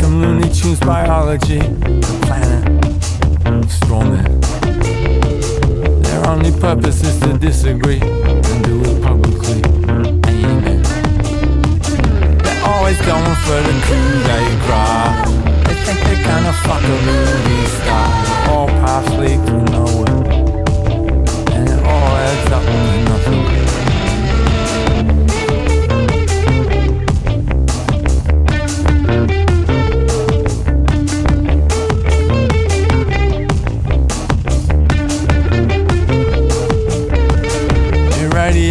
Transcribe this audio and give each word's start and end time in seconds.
from 0.00 0.20
Looney 0.20 0.48
Tunes 0.48 0.80
biology. 0.80 1.58
The 1.58 2.18
planet 2.26 3.70
straw 3.70 4.02
men. 4.02 4.40
Their 6.02 6.26
only 6.28 6.52
purpose 6.52 7.02
is 7.02 7.18
to 7.20 7.38
disagree 7.38 8.00
and 8.00 8.64
do 8.64 8.80
it 8.80 9.02
publicly. 9.02 9.19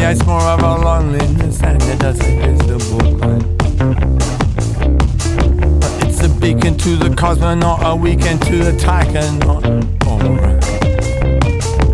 It 0.09 0.13
radiates 0.13 0.27
more 0.27 0.41
of 0.41 0.63
a 0.63 0.75
loneliness 0.83 1.61
and 1.61 1.79
it 1.83 1.99
does 1.99 2.19
a 2.19 2.35
visible 2.41 3.11
light. 3.17 3.45
But 5.79 6.03
it's 6.03 6.23
a 6.23 6.29
beacon 6.29 6.75
to 6.77 6.95
the 6.95 7.09
cosmonaut, 7.09 7.83
a 7.83 7.95
weekend 7.95 8.41
to 8.47 8.57
the 8.63 8.71
taikonaut. 8.71 9.63
Alright. 10.07 10.63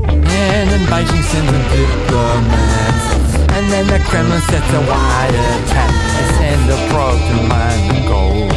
And 0.07 0.69
then 0.69 0.85
Beijing 0.88 1.23
sends 1.23 1.52
a 1.52 1.59
diplomats. 1.75 3.05
And 3.52 3.69
then 3.69 3.88
the 3.88 3.99
Kremlin 4.07 4.41
sets 4.44 4.72
a 4.72 4.79
wide 4.79 5.35
attack. 5.35 5.91
They 6.16 6.27
send 6.38 6.69
a 6.72 6.77
probe 6.94 7.19
to 7.19 7.35
mine 7.50 7.88
the 7.89 8.07
gold. 8.07 8.54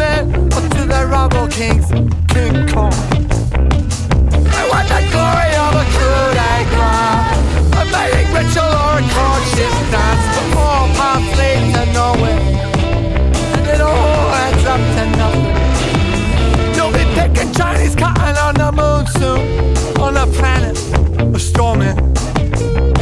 men 0.00 0.32
or 0.56 0.64
to 0.74 0.82
their 0.92 1.06
rival 1.06 1.46
kings, 1.48 1.86
King 2.32 2.56
Kong. 2.72 2.94
I 4.60 4.62
want 4.70 4.86
the 4.92 5.00
glory 5.12 5.52
of 5.64 5.72
a 5.82 5.84
coup 5.94 6.28
d'etat, 6.38 7.36
a 7.78 7.82
mating 7.92 8.30
ritual 8.36 8.72
or 8.84 8.96
a 8.96 9.04
courtship 9.14 9.74
dance, 9.92 10.24
but 10.34 10.48
more 10.56 10.86
paths 10.96 11.30
lead 11.38 11.62
to 11.74 11.84
nowhere, 11.98 12.40
and 13.56 13.66
it 13.74 13.80
all 13.80 14.32
ends 14.44 14.64
up 14.74 14.82
to 14.96 15.04
nothing. 15.20 15.48
You'll 16.74 16.94
be 17.00 17.04
picking 17.18 17.52
Chinese 17.52 17.94
cotton 17.94 18.36
on 18.46 18.54
the 18.62 18.70
moon 18.80 19.04
soon, 19.18 19.40
on 20.00 20.16
a 20.16 20.26
planet 20.38 20.78
of 21.34 21.42
straw 21.42 21.74
men, 21.74 21.98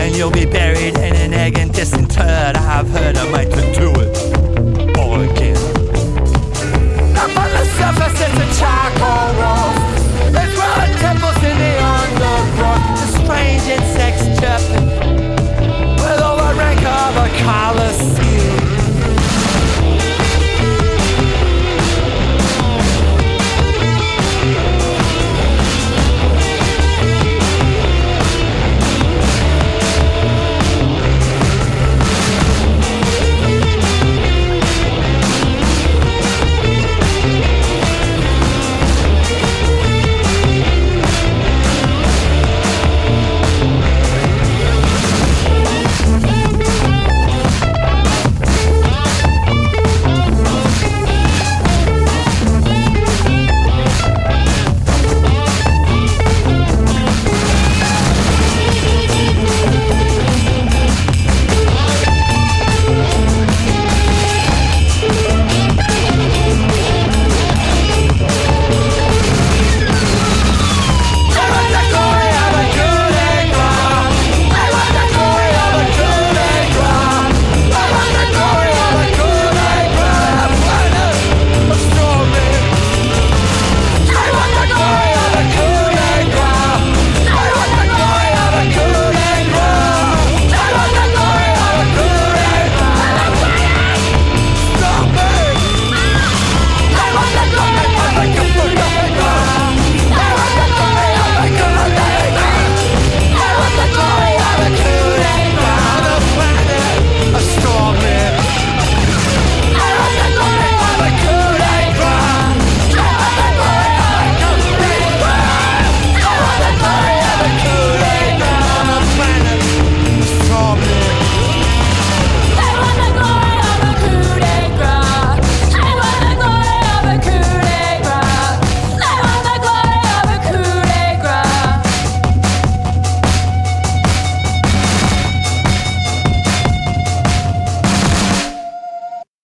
and 0.01 0.17
you'll 0.17 0.37
be 0.43 0.47
buried 0.47 0.97
in 0.99 1.15
an 1.15 1.33
egg 1.33 1.59
and 1.59 1.73
disinterred. 1.73 2.57
I've 2.57 2.91
heard 2.91 3.17
of 3.17 3.31
my. 3.31 3.68